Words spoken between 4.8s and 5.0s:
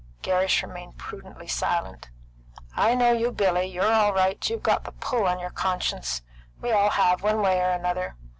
the